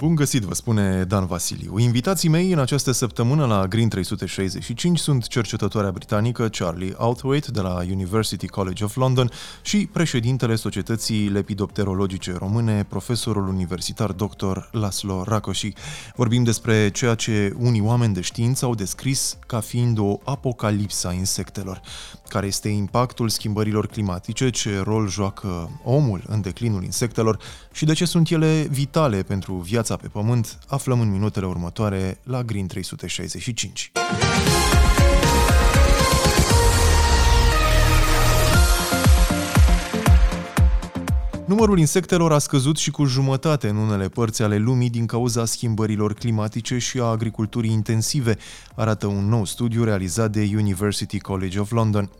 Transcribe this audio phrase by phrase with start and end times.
[0.00, 1.78] Bun găsit, vă spune Dan Vasiliu.
[1.78, 7.74] Invitații mei în această săptămână la Green 365 sunt cercetătoarea britanică Charlie Outhwaite de la
[7.90, 9.30] University College of London
[9.62, 14.58] și președintele Societății Lepidopterologice Române, profesorul universitar dr.
[14.70, 15.72] Laslo Racoși.
[16.16, 21.12] Vorbim despre ceea ce unii oameni de știință au descris ca fiind o apocalipsă a
[21.12, 21.80] insectelor.
[22.28, 27.38] Care este impactul schimbărilor climatice, ce rol joacă omul în declinul insectelor
[27.72, 32.20] și de ce sunt ele vitale pentru viața viața pe pământ, aflăm în minutele următoare
[32.22, 33.92] la Green 365.
[41.46, 46.14] Numărul insectelor a scăzut și cu jumătate în unele părți ale lumii din cauza schimbărilor
[46.14, 48.36] climatice și a agriculturii intensive,
[48.74, 52.10] arată un nou studiu realizat de University College of London.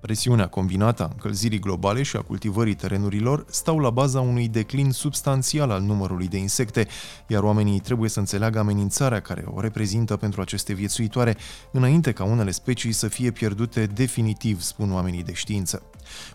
[0.00, 5.70] Presiunea combinată a încălzirii globale și a cultivării terenurilor stau la baza unui declin substanțial
[5.70, 6.86] al numărului de insecte,
[7.26, 11.36] iar oamenii trebuie să înțeleagă amenințarea care o reprezintă pentru aceste viețuitoare,
[11.72, 15.82] înainte ca unele specii să fie pierdute definitiv, spun oamenii de știință.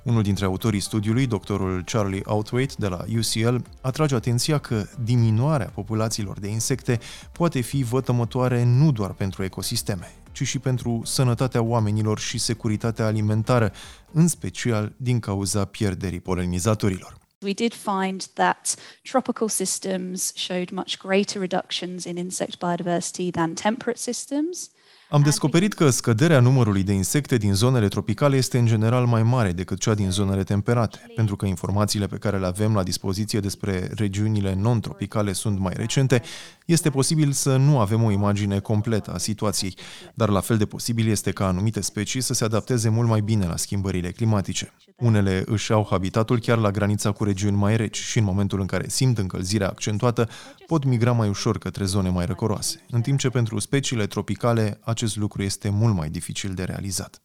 [0.04, 6.40] Unul dintre autorii studiului, doctorul Charlie Outwaite de la UCL, atrage atenția că diminuarea populațiilor
[6.40, 7.00] de insecte
[7.32, 13.72] poate fi vătămătoare nu doar pentru ecosisteme, ci și pentru sănătatea oamenilor și securitatea alimentară,
[14.12, 17.18] în special din cauza pierderii polenizatorilor.
[17.42, 24.00] We did find that tropical systems showed much greater reductions in insect biodiversity than temperate
[24.00, 24.70] systems.
[25.16, 29.52] Am descoperit că scăderea numărului de insecte din zonele tropicale este în general mai mare
[29.52, 33.92] decât cea din zonele temperate, pentru că informațiile pe care le avem la dispoziție despre
[33.94, 36.22] regiunile non-tropicale sunt mai recente,
[36.66, 39.78] este posibil să nu avem o imagine completă a situației,
[40.14, 43.46] dar la fel de posibil este ca anumite specii să se adapteze mult mai bine
[43.46, 44.74] la schimbările climatice.
[44.98, 48.66] Unele își au habitatul chiar la granița cu regiuni mai reci și în momentul în
[48.66, 50.30] care simt încălzirea accentuată,
[50.68, 55.05] pot migra mai ușor către zone mai răcoroase, în timp ce pentru speciile tropicale acest
[55.14, 57.22] lucru este mult mai dificil de realizat.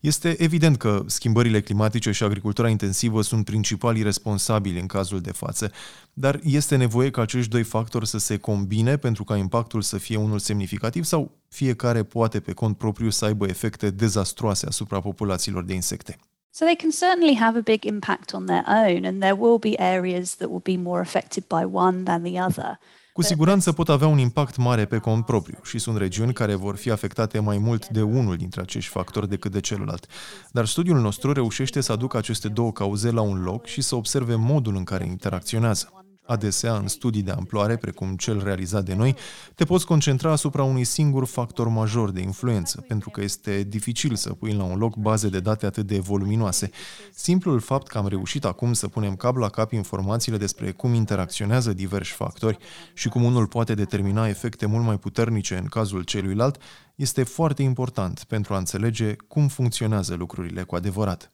[0.00, 5.72] Este evident că schimbările climatice și agricultura intensivă sunt principalii responsabili în cazul de față,
[6.12, 10.16] dar este nevoie ca acești doi factori să se combine pentru ca impactul să fie
[10.16, 15.74] unul semnificativ sau fiecare poate pe cont propriu să aibă efecte dezastroase asupra populațiilor de
[15.74, 16.18] insecte.
[16.50, 19.74] So they can certainly have a big impact on their own and there will be
[19.76, 22.78] areas that will be more affected by one than the other.
[23.14, 26.76] Cu siguranță pot avea un impact mare pe cont propriu și sunt regiuni care vor
[26.76, 30.06] fi afectate mai mult de unul dintre acești factori decât de celălalt.
[30.50, 34.34] Dar studiul nostru reușește să aducă aceste două cauze la un loc și să observe
[34.34, 36.03] modul în care interacționează.
[36.26, 39.16] Adesea, în studii de amploare, precum cel realizat de noi,
[39.54, 44.32] te poți concentra asupra unui singur factor major de influență, pentru că este dificil să
[44.32, 46.70] pui la un loc baze de date atât de voluminoase.
[47.14, 51.72] Simplul fapt că am reușit acum să punem cap la cap informațiile despre cum interacționează
[51.72, 52.58] diversi factori
[52.94, 56.60] și cum unul poate determina efecte mult mai puternice în cazul celuilalt,
[56.94, 61.32] este foarte important pentru a înțelege cum funcționează lucrurile cu adevărat.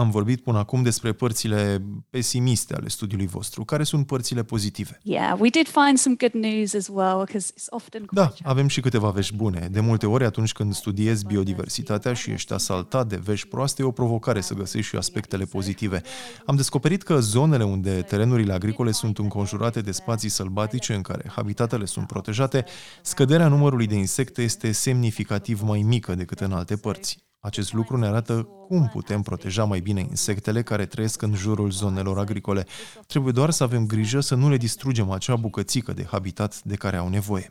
[0.00, 3.64] Am vorbit până acum despre părțile pesimiste ale studiului vostru.
[3.64, 4.98] Care sunt părțile pozitive?
[5.02, 8.80] Yeah, we did find some good news as well because it's often Da, avem și
[8.80, 9.68] câteva vești bune.
[9.70, 13.90] De multe ori atunci când studiezi biodiversitatea și ești asaltat de vești proaste, e o
[13.90, 16.02] provocare să găsești și aspectele pozitive.
[16.46, 21.84] Am descoperit că zonele unde terenurile agricole sunt înconjurate de spații sălbatice în care habitatele
[21.84, 22.64] sunt protejate,
[23.02, 27.28] scăderea numărului de insecte este semnificativ mai mică decât în alte părți.
[27.42, 32.18] Acest lucru ne arată cum putem proteja mai bine insectele care trăiesc în jurul zonelor
[32.18, 32.66] agricole.
[33.06, 36.96] Trebuie doar să avem grijă să nu le distrugem acea bucățică de habitat de care
[36.96, 37.50] au nevoie.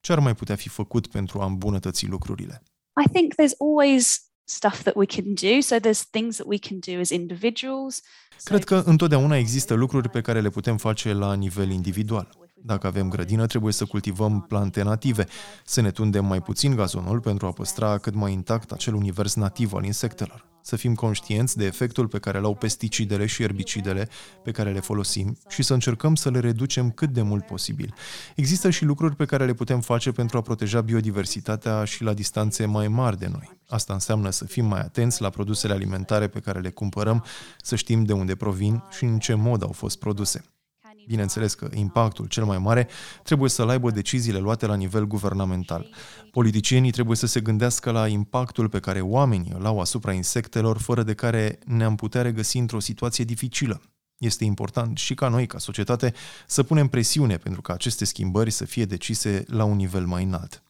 [0.00, 2.62] Ce ar mai putea fi făcut pentru a îmbunătăți lucrurile?
[3.06, 5.60] I think there's always stuff that we can do.
[5.60, 8.00] So there's things that we can do as individuals.
[8.44, 12.41] Cred că întotdeauna există lucruri pe care le putem face la nivel individual.
[12.64, 15.26] Dacă avem grădină, trebuie să cultivăm plante native,
[15.64, 19.72] să ne tundem mai puțin gazonul pentru a păstra cât mai intact acel univers nativ
[19.72, 20.50] al insectelor.
[20.64, 24.08] Să fim conștienți de efectul pe care îl au pesticidele și erbicidele
[24.42, 27.94] pe care le folosim și să încercăm să le reducem cât de mult posibil.
[28.36, 32.66] Există și lucruri pe care le putem face pentru a proteja biodiversitatea și la distanțe
[32.66, 33.50] mai mari de noi.
[33.68, 37.24] Asta înseamnă să fim mai atenți la produsele alimentare pe care le cumpărăm,
[37.58, 40.44] să știm de unde provin și în ce mod au fost produse.
[41.06, 42.88] Bineînțeles că impactul cel mai mare
[43.22, 45.88] trebuie să-l aibă deciziile luate la nivel guvernamental.
[46.30, 51.02] Politicienii trebuie să se gândească la impactul pe care oamenii îl au asupra insectelor, fără
[51.02, 53.82] de care ne-am putea regăsi într-o situație dificilă.
[54.18, 56.14] Este important și ca noi, ca societate,
[56.46, 60.62] să punem presiune pentru ca aceste schimbări să fie decise la un nivel mai înalt.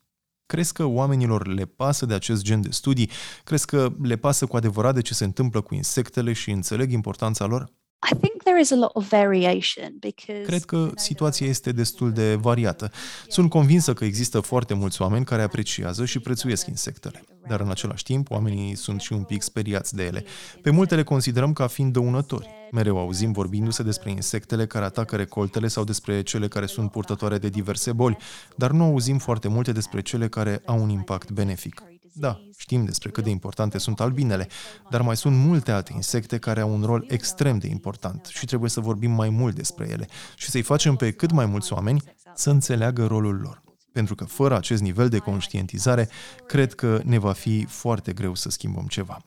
[0.46, 3.10] Crezi că oamenilor le pasă de acest gen de studii?
[3.44, 7.44] Crezi că le pasă cu adevărat de ce se întâmplă cu insectele și înțeleg importanța
[7.44, 7.72] lor?
[8.10, 12.34] I think there is a lot of variation because Cred că situația este destul de
[12.34, 12.90] variată.
[13.28, 18.02] Sunt convinsă că există foarte mulți oameni care apreciază și prețuiesc insectele, dar în același
[18.02, 20.24] timp oamenii sunt și un pic speriați de ele.
[20.62, 22.48] Pe multe le considerăm ca fiind dăunători.
[22.72, 27.48] Mereu auzim vorbindu-se despre insectele care atacă recoltele sau despre cele care sunt purtătoare de
[27.48, 28.16] diverse boli,
[28.56, 31.82] dar nu auzim foarte multe despre cele care au un impact benefic.
[32.14, 34.48] Da, știm despre cât de importante sunt albinele,
[34.90, 38.70] dar mai sunt multe alte insecte care au un rol extrem de important și trebuie
[38.70, 42.02] să vorbim mai mult despre ele și să-i facem pe cât mai mulți oameni
[42.34, 43.62] să înțeleagă rolul lor.
[43.92, 46.08] Pentru că fără acest nivel de conștientizare,
[46.46, 49.18] cred că ne va fi foarte greu să schimbăm ceva.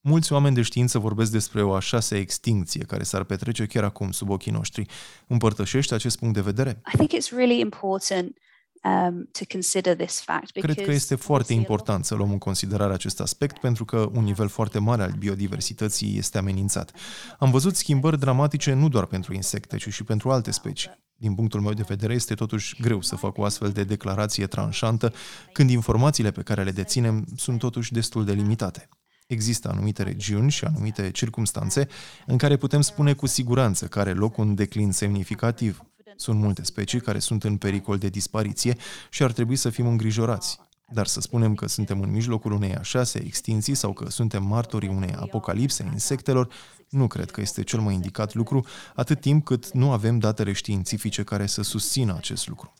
[0.00, 4.10] Mulți oameni de știință vorbesc despre o a șasea extincție care s-ar petrece chiar acum
[4.10, 4.86] sub ochii noștri.
[5.26, 6.80] Împărtășești acest punct de vedere?
[6.92, 8.36] I think it's really important
[8.84, 13.20] um, to consider this fact Cred că este foarte important să luăm în considerare acest
[13.20, 16.92] aspect pentru că un nivel foarte mare al biodiversității este amenințat.
[17.38, 21.02] Am văzut schimbări dramatice nu doar pentru insecte, ci și pentru alte specii.
[21.16, 25.12] Din punctul meu de vedere, este totuși greu să fac o astfel de declarație tranșantă
[25.52, 28.88] când informațiile pe care le deținem sunt totuși destul de limitate.
[29.26, 31.88] Există anumite regiuni și anumite circumstanțe
[32.26, 35.82] în care putem spune cu siguranță că are loc un declin semnificativ.
[36.16, 38.76] Sunt multe specii care sunt în pericol de dispariție
[39.10, 40.58] și ar trebui să fim îngrijorați.
[40.92, 44.88] Dar să spunem că suntem în mijlocul unei a șase extinții sau că suntem martorii
[44.88, 46.52] unei apocalipse a insectelor,
[46.88, 51.22] nu cred că este cel mai indicat lucru, atât timp cât nu avem datele științifice
[51.22, 52.72] care să susțină acest lucru.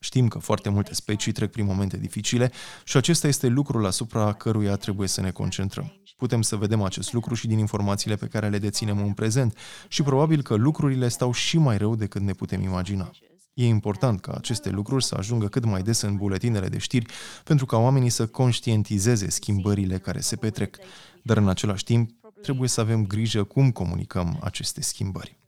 [0.00, 2.52] Știm că foarte multe specii trec prin momente dificile
[2.84, 5.92] și acesta este lucrul asupra căruia trebuie să ne concentrăm.
[6.16, 10.02] Putem să vedem acest lucru și din informațiile pe care le deținem în prezent și
[10.02, 13.10] probabil că lucrurile stau și mai rău decât ne putem imagina.
[13.54, 17.06] E important ca aceste lucruri să ajungă cât mai des în buletinele de știri
[17.44, 20.76] pentru ca oamenii să conștientizeze schimbările care se petrec,
[21.22, 22.10] dar în același timp
[22.42, 25.45] trebuie să avem grijă cum comunicăm aceste schimbări.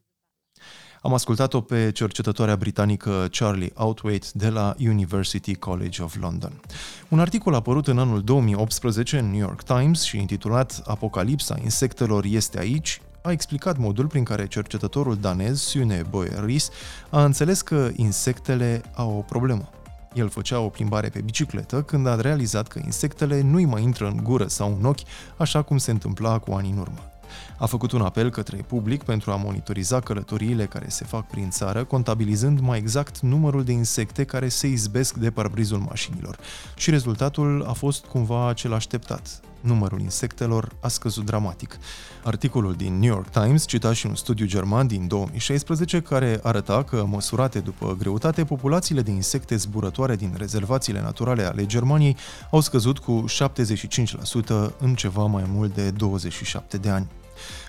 [1.02, 6.60] Am ascultat-o pe cercetătoarea britanică Charlie Outwaite de la University College of London.
[7.08, 12.58] Un articol apărut în anul 2018 în New York Times și intitulat Apocalipsa insectelor este
[12.58, 16.70] aici, a explicat modul prin care cercetătorul danez Sune Boeris
[17.10, 19.70] a înțeles că insectele au o problemă.
[20.14, 24.20] El făcea o plimbare pe bicicletă când a realizat că insectele nu-i mai intră în
[24.22, 25.06] gură sau în ochi,
[25.36, 27.17] așa cum se întâmpla cu ani în urmă.
[27.58, 31.84] A făcut un apel către public pentru a monitoriza călătoriile care se fac prin țară,
[31.84, 36.38] contabilizând mai exact numărul de insecte care se izbesc de parbrizul mașinilor.
[36.76, 39.40] Și rezultatul a fost cumva cel așteptat.
[39.60, 41.78] Numărul insectelor a scăzut dramatic.
[42.24, 47.04] Articolul din New York Times cita și un studiu german din 2016 care arăta că,
[47.08, 52.16] măsurate după greutate, populațiile de insecte zburătoare din rezervațiile naturale ale Germaniei
[52.50, 57.06] au scăzut cu 75% în ceva mai mult de 27 de ani.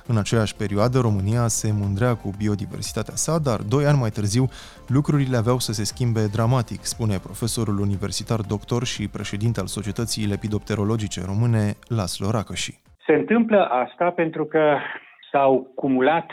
[0.08, 4.46] În aceeași perioadă, România se mândrea cu biodiversitatea sa, dar doi ani mai târziu,
[4.88, 11.22] lucrurile aveau să se schimbe dramatic, spune profesorul universitar doctor și președinte al Societății Lepidopterologice
[11.26, 12.74] Române, Laslo Racăși.
[13.06, 14.78] Se întâmplă asta pentru că
[15.32, 16.30] s-au cumulat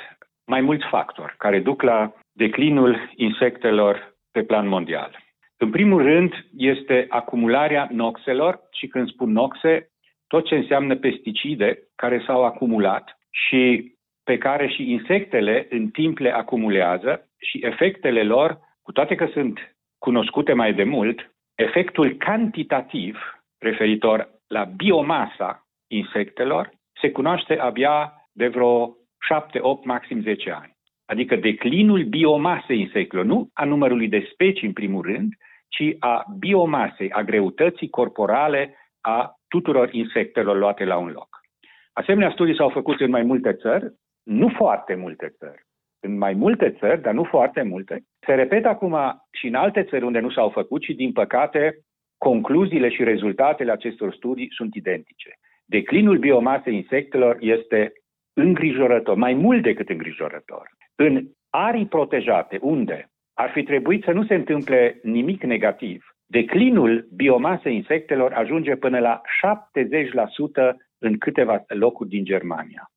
[0.47, 5.25] mai mulți factori care duc la declinul insectelor pe plan mondial.
[5.59, 9.91] În primul rând este acumularea noxelor și când spun noxe,
[10.27, 13.93] tot ce înseamnă pesticide care s-au acumulat și
[14.25, 19.77] pe care și insectele în timp le acumulează și efectele lor, cu toate că sunt
[19.99, 23.19] cunoscute mai de mult, efectul cantitativ
[23.59, 26.71] referitor la biomasa insectelor
[27.01, 28.97] se cunoaște abia de vreo
[29.29, 30.77] 7, 8, maxim 10 ani.
[31.07, 35.33] Adică declinul biomasei insectelor, nu a numărului de specii în primul rând,
[35.69, 41.29] ci a biomasei, a greutății corporale a tuturor insectelor luate la un loc.
[42.01, 45.63] Asemenea studii s-au făcut în mai multe țări, nu foarte multe țări,
[46.01, 48.03] în mai multe țări, dar nu foarte multe.
[48.27, 48.97] Se repetă acum
[49.33, 51.79] și în alte țări unde nu s-au făcut și, din păcate,
[52.19, 55.31] concluziile și rezultatele acestor studii sunt identice.
[55.65, 57.93] Declinul biomasei insectelor este
[58.33, 60.69] îngrijorător, mai mult decât îngrijorător.
[60.95, 67.75] În arii protejate, unde ar fi trebuit să nu se întâmple nimic negativ, declinul biomasei
[67.75, 69.21] insectelor ajunge până la
[70.71, 72.91] 70% în câteva locuri din Germania.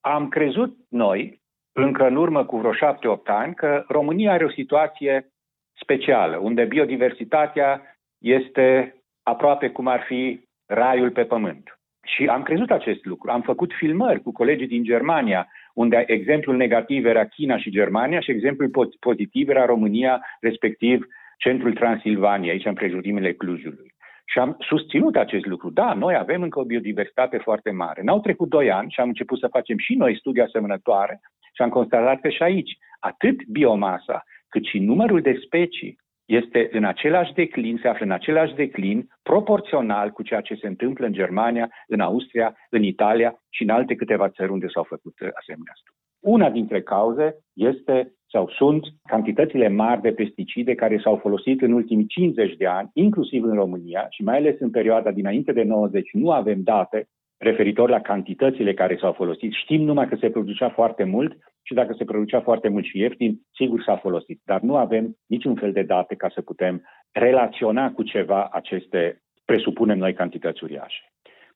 [0.00, 1.40] Am crezut noi,
[1.72, 5.32] încă în urmă cu vreo șapte-opt ani, că România are o situație
[5.80, 11.76] specială, unde biodiversitatea este aproape cum ar fi raiul pe pământ.
[12.04, 13.30] Și am crezut acest lucru.
[13.30, 18.30] Am făcut filmări cu colegii din Germania, unde exemplul negativ era China și Germania și
[18.30, 21.06] exemplul pozitiv era România, respectiv
[21.38, 23.91] centrul Transilvania, aici în prejurimile Clujului.
[24.32, 25.70] Și am susținut acest lucru.
[25.70, 28.02] Da, noi avem încă o biodiversitate foarte mare.
[28.02, 31.62] N-au trecut doi ani și am început să facem și noi studii asemănătoare și Și
[31.62, 37.32] am constatat că și aici, atât biomasa, cât și numărul de specii este în același
[37.32, 42.00] declin, se află în același declin, proporțional cu ceea ce se întâmplă în Germania, în
[42.00, 46.01] Austria, în Italia și în alte câteva țări unde s-au făcut asemenea studii.
[46.22, 52.06] Una dintre cauze este sau sunt cantitățile mari de pesticide care s-au folosit în ultimii
[52.06, 56.30] 50 de ani, inclusiv în România și mai ales în perioada dinainte de 90, nu
[56.30, 59.52] avem date referitor la cantitățile care s-au folosit.
[59.52, 63.40] Știm numai că se producea foarte mult și dacă se producea foarte mult și ieftin,
[63.54, 64.40] sigur s-a folosit.
[64.44, 69.98] Dar nu avem niciun fel de date ca să putem relaționa cu ceva aceste, presupunem
[69.98, 71.02] noi, cantități uriașe.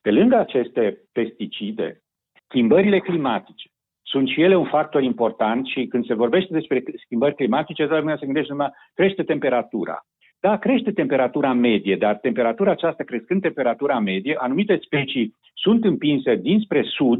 [0.01, 2.01] Pe lângă aceste pesticide,
[2.47, 3.69] schimbările climatice
[4.07, 8.17] sunt și ele un factor important și când se vorbește despre schimbări climatice, toată lumea
[8.17, 10.05] se gândește numai crește temperatura.
[10.39, 16.83] Da, crește temperatura medie, dar temperatura aceasta, crescând temperatura medie, anumite specii sunt împinse dinspre
[16.83, 17.19] sud,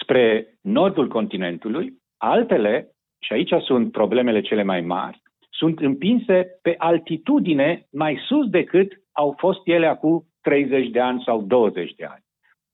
[0.00, 2.90] spre nordul continentului, altele,
[3.20, 9.34] și aici sunt problemele cele mai mari, sunt împinse pe altitudine mai sus decât au
[9.38, 12.24] fost ele acum 30 de ani sau 20 de ani.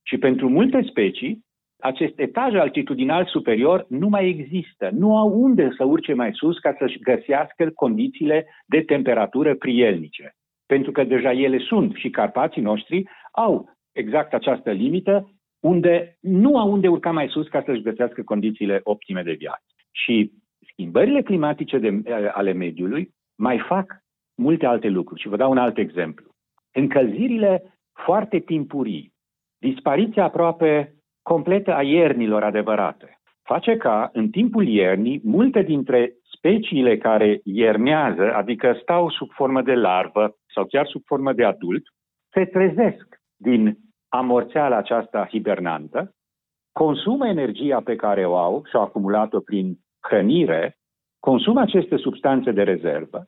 [0.03, 1.45] Și pentru multe specii,
[1.83, 4.91] acest etaj altitudinal superior nu mai există.
[4.93, 10.35] Nu au unde să urce mai sus ca să-și găsească condițiile de temperatură prielnice.
[10.67, 16.73] Pentru că deja ele sunt și Carpații noștri au exact această limită unde nu au
[16.73, 19.65] unde urca mai sus ca să-și găsească condițiile optime de viață.
[19.91, 20.33] Și
[20.71, 24.03] schimbările climatice de, ale mediului mai fac
[24.35, 25.21] multe alte lucruri.
[25.21, 26.27] Și vă dau un alt exemplu.
[26.73, 29.13] Încălzirile foarte timpurii,
[29.59, 33.21] dispariția aproape completă a iernilor adevărate.
[33.43, 39.75] Face ca, în timpul iernii, multe dintre speciile care iernează, adică stau sub formă de
[39.75, 41.83] larvă sau chiar sub formă de adult,
[42.33, 46.15] se trezesc din amorțeala aceasta hibernantă,
[46.73, 50.77] consumă energia pe care o au și au acumulat-o prin hrănire,
[51.19, 53.25] consumă aceste substanțe de rezervă,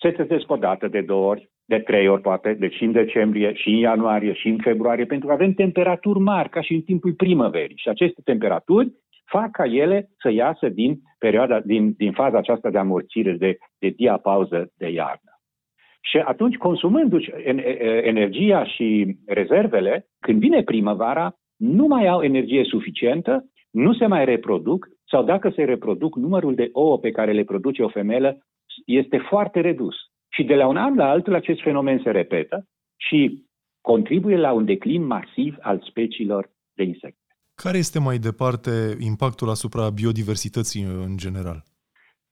[0.00, 3.54] se trezesc o dată, de două ori, de trei ori poate, deci și în decembrie,
[3.54, 7.12] și în ianuarie, și în februarie, pentru că avem temperaturi mari, ca și în timpul
[7.12, 7.76] primăverii.
[7.76, 8.92] Și aceste temperaturi
[9.24, 13.88] fac ca ele să iasă din perioada, din, din faza aceasta de amorțire, de, de
[13.88, 15.30] diapauză de iarnă.
[16.00, 17.32] Și atunci, consumându-și
[18.02, 24.88] energia și rezervele, când vine primăvara, nu mai au energie suficientă, nu se mai reproduc
[25.06, 28.38] sau dacă se reproduc, numărul de ouă pe care le produce o femelă
[28.86, 29.94] este foarte redus.
[30.34, 33.44] Și de la un an la altul acest fenomen se repetă și
[33.80, 37.18] contribuie la un declin masiv al speciilor de insecte.
[37.62, 41.62] Care este mai departe impactul asupra biodiversității în general?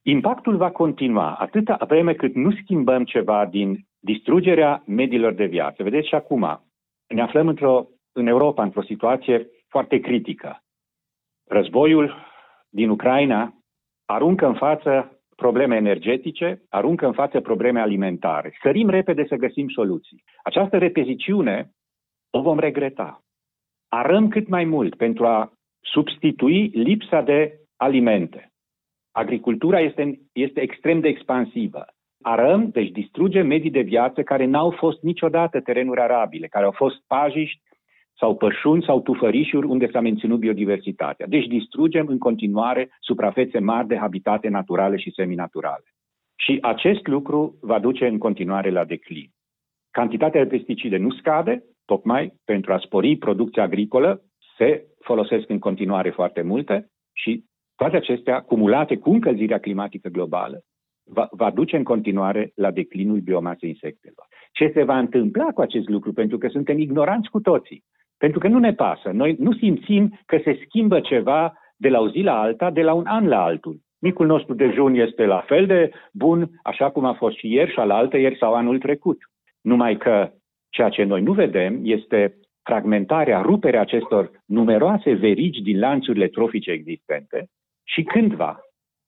[0.02, 5.82] Impactul va continua atâta vreme cât nu schimbăm ceva din distrugerea mediilor de viață.
[5.82, 6.64] Vedeți și acum,
[7.14, 10.62] ne aflăm într-o, în Europa într-o situație foarte critică.
[11.48, 12.14] Războiul
[12.68, 13.54] din Ucraina
[14.04, 18.56] aruncă în față probleme energetice, aruncă în față probleme alimentare.
[18.62, 20.22] Sărim repede să găsim soluții.
[20.42, 21.70] Această repeziciune
[22.30, 23.20] o vom regreta.
[23.88, 28.52] Arăm cât mai mult pentru a substitui lipsa de alimente.
[29.10, 31.84] Agricultura este, este extrem de expansivă.
[32.22, 36.96] Arăm, deci distrugem medii de viață care n-au fost niciodată terenuri arabile, care au fost
[37.06, 37.60] pajiști
[38.22, 41.26] sau pășuni sau tufărișuri unde s-a menținut biodiversitatea.
[41.26, 45.84] Deci distrugem în continuare suprafețe mari de habitate naturale și seminaturale.
[46.36, 49.30] Și acest lucru va duce în continuare la declin.
[49.90, 54.22] Cantitatea de pesticide nu scade, tocmai pentru a spori producția agricolă,
[54.58, 57.44] se folosesc în continuare foarte multe și
[57.76, 60.60] toate acestea, cumulate cu încălzirea climatică globală,
[61.04, 64.26] va, va duce în continuare la declinul biomasei insectelor.
[64.52, 66.12] Ce se va întâmpla cu acest lucru?
[66.12, 67.84] Pentru că suntem ignoranți cu toții.
[68.22, 69.10] Pentru că nu ne pasă.
[69.10, 72.92] Noi nu simțim că se schimbă ceva de la o zi la alta, de la
[72.92, 73.80] un an la altul.
[74.00, 77.78] Micul nostru dejun este la fel de bun, așa cum a fost și ieri și
[77.78, 79.18] alaltă ieri sau anul trecut.
[79.60, 80.32] Numai că
[80.68, 87.46] ceea ce noi nu vedem este fragmentarea, ruperea acestor numeroase verigi din lanțurile trofice existente
[87.84, 88.60] și cândva,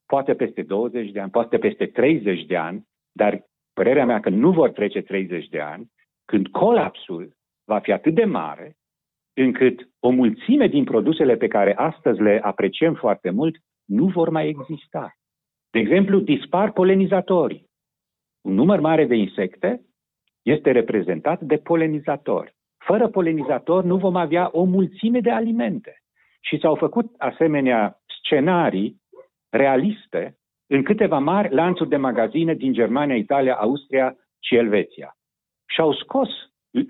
[0.07, 3.43] poate peste 20 de ani, poate peste 30 de ani, dar
[3.73, 5.91] părerea mea că nu vor trece 30 de ani,
[6.25, 8.77] când colapsul va fi atât de mare
[9.35, 14.49] încât o mulțime din produsele pe care astăzi le apreciem foarte mult nu vor mai
[14.49, 15.15] exista.
[15.71, 17.67] De exemplu, dispar polenizatorii.
[18.41, 19.81] Un număr mare de insecte
[20.43, 22.55] este reprezentat de polenizatori.
[22.85, 26.03] Fără polenizatori nu vom avea o mulțime de alimente.
[26.41, 29.03] Și s-au făcut asemenea scenarii
[29.51, 35.17] realiste în câteva mari lanțuri de magazine din Germania, Italia, Austria și Elveția.
[35.69, 36.29] Și au scos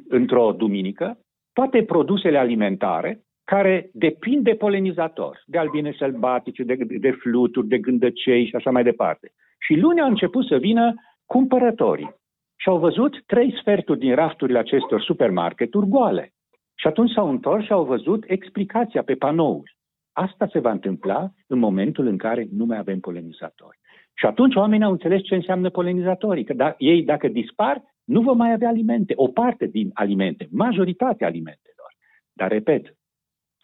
[0.08, 1.18] într-o duminică
[1.54, 8.46] toate produsele alimentare care depind de polenizator, de albine sălbatice, de, de fluturi, de gândăcei
[8.46, 9.32] și așa mai departe.
[9.58, 10.94] Și luni au început să vină
[11.26, 12.14] cumpărătorii
[12.56, 16.32] și au văzut trei sferturi din rafturile acestor supermarketuri goale.
[16.74, 19.76] Și atunci s-au întors și au văzut explicația pe panouri.
[20.12, 23.78] Asta se va întâmpla în momentul în care nu mai avem polenizatori.
[24.14, 28.36] Și atunci oamenii au înțeles ce înseamnă polenizatorii, că da, ei dacă dispar, nu vom
[28.36, 31.96] mai avea alimente, o parte din alimente, majoritatea alimentelor.
[32.32, 32.96] Dar, repet,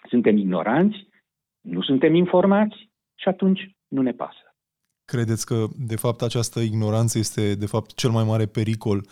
[0.08, 1.08] suntem ignoranți,
[1.60, 4.54] nu suntem informați și atunci nu ne pasă.
[5.04, 9.06] Credeți că, de fapt, această ignoranță este, de fapt, cel mai mare pericol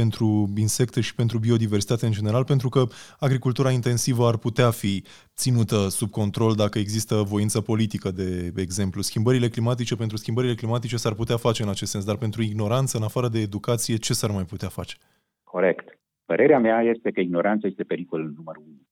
[0.00, 0.28] pentru
[0.66, 2.82] insecte și pentru biodiversitate în general, pentru că
[3.26, 4.92] agricultura intensivă ar putea fi
[5.42, 9.00] ținută sub control dacă există voință politică, de exemplu.
[9.10, 13.06] Schimbările climatice, pentru schimbările climatice s-ar putea face în acest sens, dar pentru ignoranță, în
[13.10, 14.94] afară de educație, ce s-ar mai putea face?
[15.54, 15.86] Corect.
[16.30, 18.82] Părerea mea este că ignoranța este pericolul numărul unu.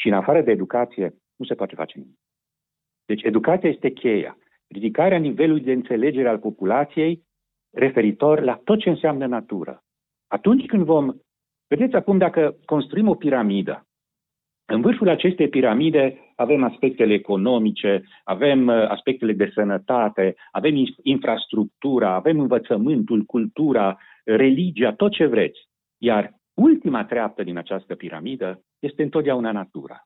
[0.00, 2.18] Și în afară de educație, nu se poate face nimic.
[3.04, 4.32] Deci educația este cheia.
[4.66, 7.12] Ridicarea nivelului de înțelegere al populației
[7.70, 9.84] referitor la tot ce înseamnă natură.
[10.30, 11.12] Atunci când vom...
[11.68, 13.84] Vedeți acum dacă construim o piramidă,
[14.72, 22.40] în vârful acestei piramide avem aspectele economice, avem uh, aspectele de sănătate, avem infrastructura, avem
[22.40, 25.58] învățământul, cultura, religia, tot ce vreți.
[25.98, 30.00] Iar ultima treaptă din această piramidă este întotdeauna natura.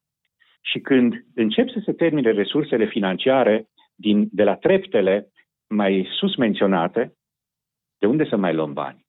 [0.60, 5.28] Și când încep să se termine resursele financiare din, de la treptele
[5.68, 7.12] mai sus menționate,
[7.98, 9.03] de unde să mai luăm bani?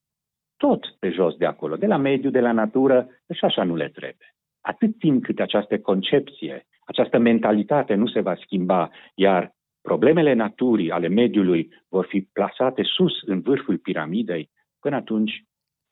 [0.65, 3.89] Tot pe jos de acolo, de la mediu, de la natură, și așa nu le
[3.89, 4.35] trebuie.
[4.61, 11.07] Atât timp cât această concepție, această mentalitate nu se va schimba, iar problemele naturii, ale
[11.07, 15.43] mediului, vor fi plasate sus, în vârful piramidei, până atunci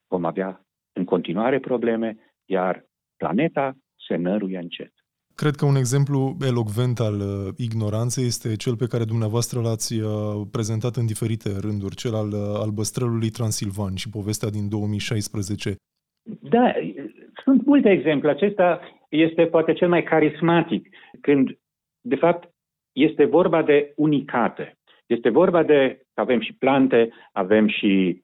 [0.08, 2.86] vom avea în continuare probleme, iar
[3.18, 3.76] planeta
[4.08, 4.93] se năruie încet.
[5.36, 10.08] Cred că un exemplu elocvent al uh, ignoranței este cel pe care dumneavoastră l-ați uh,
[10.52, 15.76] prezentat în diferite rânduri, cel al, uh, al băstrălului Transilvan și povestea din 2016.
[16.24, 16.74] Da,
[17.44, 18.30] sunt multe exemple.
[18.30, 20.90] Acesta este poate cel mai carismatic,
[21.22, 21.58] când,
[22.02, 22.50] de fapt,
[22.92, 24.78] este vorba de unicate.
[25.06, 28.22] Este vorba de, avem și plante, avem și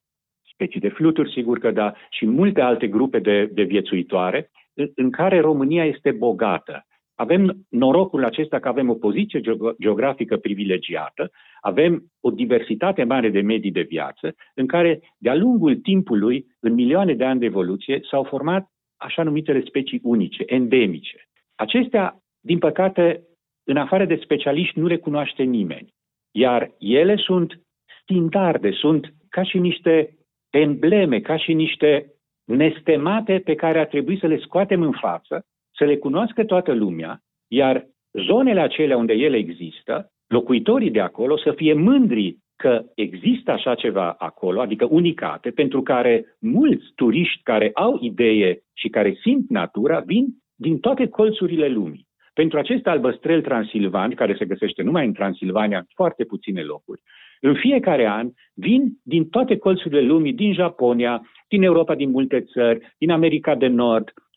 [0.53, 4.51] specii de fluturi, sigur că da, și multe alte grupe de, de viețuitoare,
[4.95, 6.85] în care România este bogată.
[7.19, 9.41] Avem norocul acesta că avem o poziție
[9.79, 16.45] geografică privilegiată, avem o diversitate mare de medii de viață, în care, de-a lungul timpului,
[16.59, 21.27] în milioane de ani de evoluție, s-au format așa numitele specii unice, endemice.
[21.55, 23.23] Acestea, din păcate,
[23.63, 25.93] în afară de specialiști, nu le cunoaște nimeni.
[26.31, 27.61] Iar ele sunt
[28.01, 30.17] standarde, sunt ca și niște
[30.49, 35.45] embleme, ca și niște nestemate pe care ar trebui să le scoatem în față
[35.79, 37.87] să le cunoască toată lumea, iar
[38.27, 44.15] zonele acelea unde ele există, locuitorii de acolo să fie mândri că există așa ceva
[44.17, 50.27] acolo, adică unicate, pentru care mulți turiști care au idee și care simt natura vin
[50.55, 52.07] din toate colțurile lumii.
[52.33, 57.01] Pentru acest albăstrel transilvan, care se găsește numai în Transilvania, în foarte puține locuri,
[57.41, 62.95] în fiecare an vin din toate colțurile lumii, din Japonia, din Europa, din multe țări,
[62.97, 64.28] din America de Nord, Uh,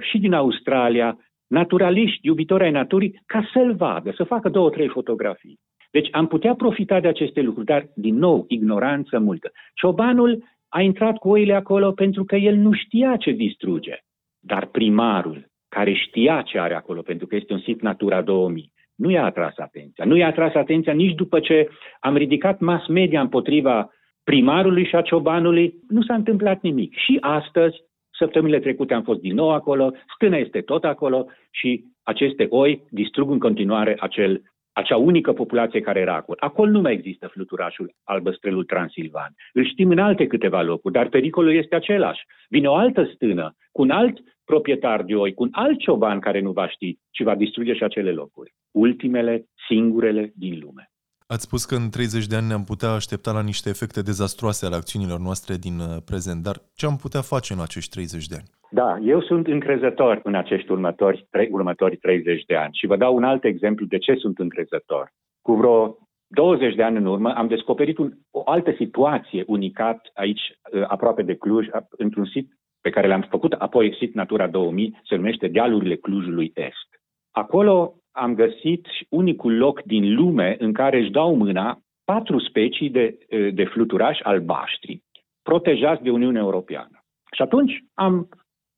[0.00, 5.58] și din Australia, naturaliști, iubitori ai naturii, ca să-l vadă, să facă două, trei fotografii.
[5.90, 9.50] Deci am putea profita de aceste lucruri, dar, din nou, ignoranță multă.
[9.74, 13.98] Ciobanul a intrat cu oile acolo pentru că el nu știa ce distruge.
[14.40, 19.10] Dar primarul, care știa ce are acolo, pentru că este un sit Natura 2000, nu
[19.10, 20.04] i-a atras atenția.
[20.04, 21.68] Nu i-a atras atenția nici după ce
[22.00, 23.90] am ridicat mass media împotriva
[24.24, 26.94] primarului și a ciobanului, nu s-a întâmplat nimic.
[26.94, 27.76] Și astăzi
[28.18, 33.30] Săptămânile trecute am fost din nou acolo, stâna este tot acolo și aceste oi distrug
[33.30, 36.38] în continuare acel, acea unică populație care era acolo.
[36.40, 39.34] Acolo nu mai există fluturașul albăstrelul transilvan.
[39.52, 42.24] Îl știm în alte câteva locuri, dar pericolul este același.
[42.48, 46.40] Vine o altă stână cu un alt proprietar de oi, cu un alt cioban care
[46.40, 48.54] nu va ști și va distruge și acele locuri.
[48.70, 50.90] Ultimele, singurele din lume.
[51.34, 54.74] Ați spus că în 30 de ani ne-am putea aștepta la niște efecte dezastroase ale
[54.74, 58.48] acțiunilor noastre din uh, prezent, dar ce am putea face în acești 30 de ani?
[58.70, 63.14] Da, eu sunt încrezător în acești următori, tre- următori 30 de ani și vă dau
[63.16, 65.12] un alt exemplu de ce sunt încrezător.
[65.42, 70.44] Cu vreo 20 de ani în urmă am descoperit un, o altă situație unicat aici,
[70.72, 72.48] uh, aproape de Cluj, într-un sit
[72.80, 76.88] pe care l-am făcut apoi sit Natura 2000, se numește Dealurile Clujului Est.
[77.30, 83.18] Acolo am găsit unicul loc din lume în care își dau mâna patru specii de,
[83.54, 85.02] de fluturași albaștri,
[85.42, 87.04] protejați de Uniunea Europeană.
[87.32, 88.28] Și atunci am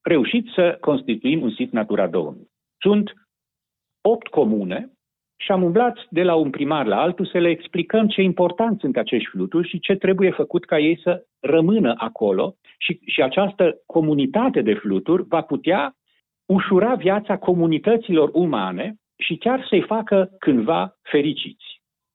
[0.03, 2.51] reușit să constituim un sit Natura 2000.
[2.81, 3.13] Sunt
[4.01, 4.93] opt comune
[5.37, 8.97] și am umblat de la un primar la altul să le explicăm ce important sunt
[8.97, 14.63] acești fluturi și ce trebuie făcut ca ei să rămână acolo și, și această comunitate
[14.63, 15.95] de fluturi va putea
[16.47, 21.65] ușura viața comunităților umane și chiar să-i facă cândva fericiți.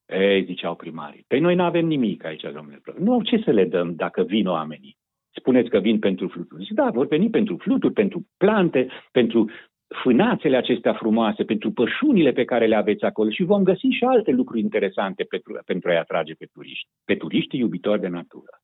[0.06, 2.82] Ei, ziceau primarii, pe noi nu avem nimic aici, domnule.
[3.00, 4.98] Nu au ce să le dăm dacă vin oamenii.
[5.38, 6.63] Spuneți că vin pentru fluturi.
[6.63, 9.50] Zic, da, vor veni pentru fluturi, pentru plante, pentru
[9.88, 14.32] fânațele acestea frumoase, pentru pășunile pe care le aveți acolo și vom găsi și alte
[14.32, 18.62] lucruri interesante pentru, pentru a-i atrage pe turiști, pe turiștii iubitori de natură.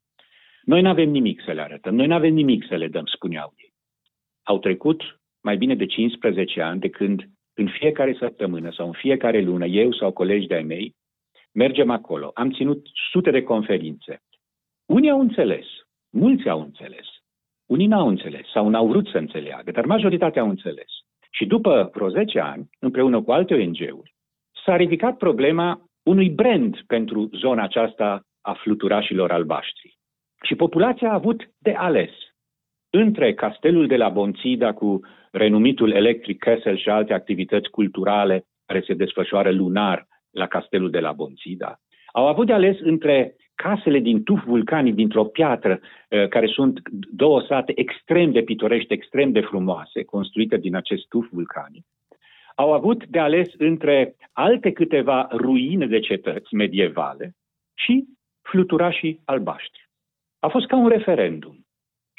[0.63, 3.53] Noi nu avem nimic să le arătăm, noi nu avem nimic să le dăm, spuneau
[3.57, 3.73] ei.
[4.43, 7.29] Au trecut mai bine de 15 ani de când
[7.61, 10.95] în fiecare săptămână sau în fiecare lună, eu sau colegi de-ai mei,
[11.53, 12.31] mergem acolo.
[12.33, 14.21] Am ținut sute de conferințe.
[14.85, 15.65] Unii au înțeles,
[16.09, 17.07] mulți au înțeles,
[17.65, 20.91] unii n-au înțeles sau n-au vrut să înțeleagă, dar majoritatea au înțeles.
[21.29, 24.13] Și după vreo 10 ani, împreună cu alte ONG-uri,
[24.65, 29.97] s-a ridicat problema unui brand pentru zona aceasta a fluturașilor albaștri.
[30.43, 32.11] Și populația a avut de ales
[32.91, 34.99] între castelul de la Bonțida cu
[35.31, 41.11] renumitul Electric Castle și alte activități culturale care se desfășoară lunar la castelul de la
[41.11, 41.79] Bonțida,
[42.13, 46.79] au avut de ales între casele din tuf vulcanic, dintr-o piatră, uh, care sunt
[47.11, 51.85] două sate extrem de pitorești, extrem de frumoase, construite din acest tuf vulcanic.
[52.55, 57.35] Au avut de ales între alte câteva ruine de cetăți medievale
[57.73, 58.05] și
[58.41, 59.89] fluturașii albaștri.
[60.39, 61.65] A fost ca un referendum.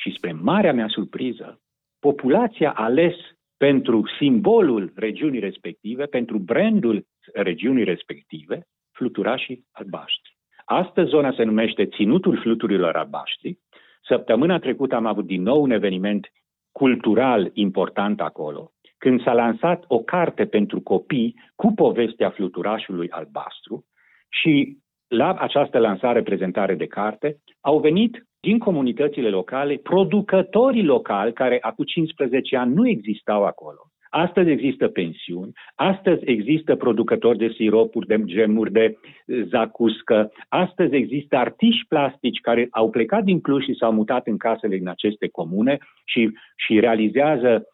[0.02, 1.60] Și spre marea mea surpriză,
[1.98, 3.14] populația a ales
[3.56, 10.36] pentru simbolul regiunii respective, pentru brandul regiunii respective, fluturașii albaștri.
[10.64, 13.58] Astăzi zona se numește Ținutul Fluturilor Albaștri.
[14.04, 16.32] Săptămâna trecută am avut din nou un eveniment
[16.72, 23.84] cultural important acolo, când s-a lansat o carte pentru copii cu povestea fluturașului albastru
[24.28, 31.58] și la această lansare, prezentare de carte, au venit din comunitățile locale producătorii locali care
[31.60, 33.86] acum 15 ani nu existau acolo.
[34.10, 38.84] Astăzi există pensiuni, astăzi există producători de siropuri, de gemuri, de
[39.26, 44.36] eh, zacuscă, astăzi există artiști plastici care au plecat din Cluj și s-au mutat în
[44.36, 47.66] casele din aceste comune și, și realizează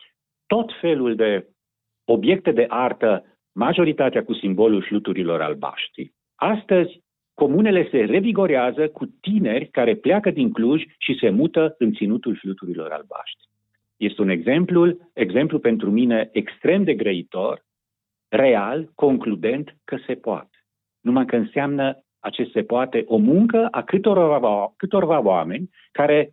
[0.47, 1.49] tot felul de
[2.05, 6.13] obiecte de artă, majoritatea cu simbolul fluturilor albaștri.
[6.35, 7.01] Astăzi,
[7.43, 12.91] comunele se revigorează cu tineri care pleacă din Cluj și se mută în ținutul fluturilor
[12.91, 13.49] albaștri.
[13.97, 17.65] Este un exemplu, exemplu pentru mine extrem de grăitor,
[18.29, 20.57] real, concludent că se poate.
[21.01, 26.33] Numai că înseamnă acest se poate o muncă a câtorva, câtorva oameni care,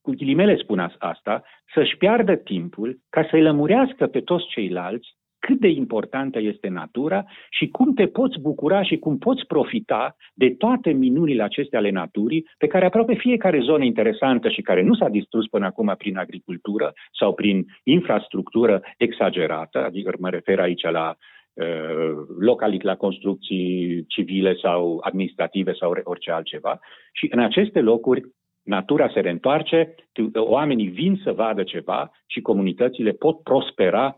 [0.00, 1.42] cu ghilimele spun asta,
[1.74, 5.08] să-și piardă timpul ca să-i lămurească pe toți ceilalți
[5.46, 10.50] cât de importantă este natura și cum te poți bucura și cum poți profita de
[10.58, 15.08] toate minunile acestea ale naturii, pe care aproape fiecare zonă interesantă și care nu s-a
[15.08, 22.12] distrus până acum prin agricultură sau prin infrastructură exagerată, adică mă refer aici la uh,
[22.38, 26.78] localit la construcții civile sau administrative sau orice altceva.
[27.12, 28.22] Și în aceste locuri
[28.62, 29.94] natura se reîntoarce,
[30.34, 34.16] oamenii vin să vadă ceva și comunitățile pot prospera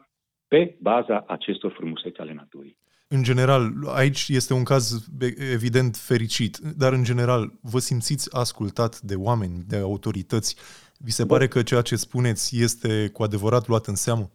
[0.55, 2.77] pe baza acestor frumuseți ale naturii.
[3.09, 3.62] În general,
[3.95, 4.85] aici este un caz
[5.55, 10.51] evident fericit, dar în general vă simțiți ascultat de oameni, de autorități?
[10.99, 14.27] Vi se pare că ceea ce spuneți este cu adevărat luat în seamă?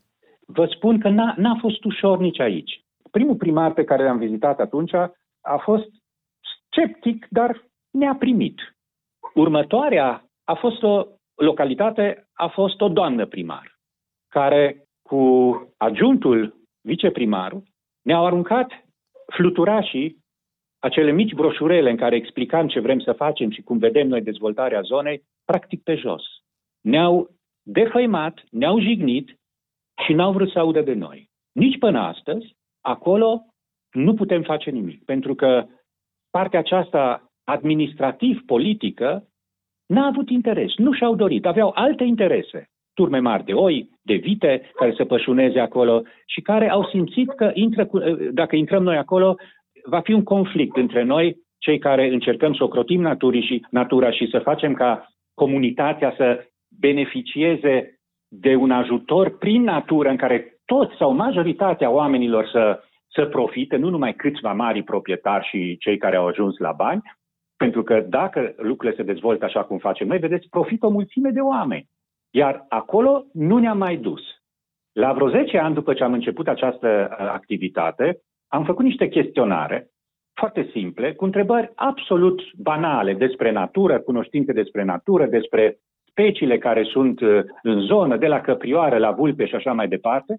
[0.46, 2.86] Vă spun că n-a, n-a fost ușor nici aici.
[3.12, 4.94] Primul primar pe care l-am vizitat atunci
[5.42, 5.90] a fost
[6.70, 8.58] sceptic, dar ne-a primit.
[9.34, 11.06] Următoarea a fost o
[11.36, 13.80] localitate, a fost o doamnă primar,
[14.28, 17.64] care cu adjuntul viceprimarul,
[18.02, 18.72] ne-au aruncat
[19.34, 20.18] fluturașii
[20.80, 24.82] acele mici broșurele în care explicam ce vrem să facem și cum vedem noi dezvoltarea
[24.82, 26.24] zonei, practic pe jos.
[26.82, 27.30] Ne-au
[27.64, 29.40] defăimat, ne-au jignit
[30.06, 31.30] și n-au vrut să audă de noi.
[31.52, 33.46] Nici până astăzi, acolo
[33.92, 35.66] nu putem face nimic, pentru că
[36.30, 39.28] partea aceasta administrativ-politică
[39.86, 44.72] n-a avut interes, nu și-au dorit, aveau alte interese turme mari de oi, de vite
[44.76, 48.00] care se pășuneze acolo și care au simțit că intră cu,
[48.32, 49.36] dacă intrăm noi acolo,
[49.84, 54.28] va fi un conflict între noi, cei care încercăm să ocrotim naturii și, natura și
[54.32, 56.46] să facem ca comunitatea să
[56.80, 62.80] beneficieze de un ajutor prin natură în care toți sau majoritatea oamenilor să,
[63.16, 67.02] să profite, nu numai câțiva mari proprietari și cei care au ajuns la bani,
[67.58, 71.40] pentru că dacă lucrurile se dezvoltă așa cum facem noi, vedeți, profită o mulțime de
[71.40, 71.88] oameni.
[72.30, 74.22] Iar acolo nu ne-am mai dus.
[74.92, 79.90] La vreo 10 ani după ce am început această uh, activitate, am făcut niște chestionare
[80.34, 85.78] foarte simple, cu întrebări absolut banale despre natură, cunoștințe despre natură, despre
[86.10, 90.38] speciile care sunt uh, în zonă, de la căprioară la vulpe și așa mai departe,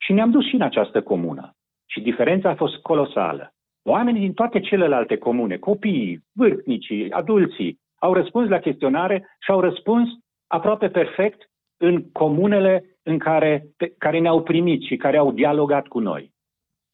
[0.00, 1.52] și ne-am dus și în această comună.
[1.86, 3.52] Și diferența a fost colosală.
[3.82, 10.08] Oamenii din toate celelalte comune, copiii, vârstnicii, adulții, au răspuns la chestionare și au răspuns
[10.48, 15.98] aproape perfect în comunele în care, pe, care ne-au primit și care au dialogat cu
[15.98, 16.32] noi.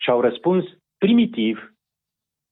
[0.01, 0.65] Și au răspuns
[0.99, 1.73] primitiv,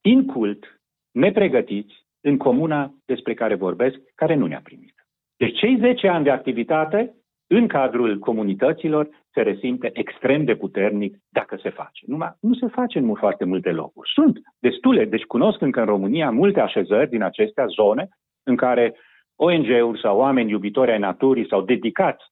[0.00, 4.94] incult, nepregătiți, în comuna despre care vorbesc, care nu ne-a primit.
[5.36, 7.14] Deci cei 10 ani de activitate
[7.46, 12.04] în cadrul comunităților se resimte extrem de puternic dacă se face.
[12.06, 14.10] Numai nu se face în foarte multe locuri.
[14.14, 18.08] Sunt destule, deci cunosc încă în România multe așezări din acestea zone
[18.42, 18.94] în care
[19.36, 22.22] ONG-uri sau oameni iubitori ai naturii s-au dedicat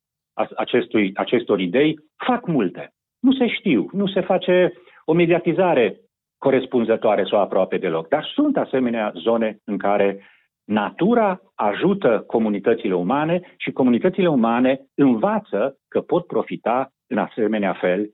[0.57, 2.93] acestui, acestor idei, fac multe.
[3.21, 4.73] Nu se știu, nu se face
[5.05, 6.01] o mediatizare
[6.39, 8.09] corespunzătoare sau aproape deloc.
[8.09, 10.25] Dar sunt asemenea zone în care
[10.65, 18.11] natura ajută comunitățile umane și comunitățile umane învață că pot profita în asemenea fel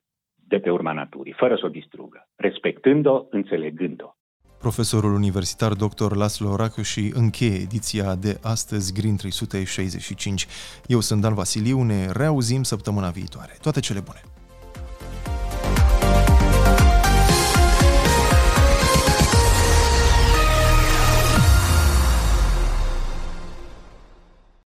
[0.49, 4.16] de pe urma naturii, fără să o distrugă, respectând-o, înțelegând-o.
[4.59, 6.15] Profesorul universitar dr.
[6.15, 10.47] Laslo și încheie ediția de astăzi Green 365.
[10.87, 13.57] Eu sunt Dan Vasiliu, ne reauzim săptămâna viitoare.
[13.61, 14.36] Toate cele bune!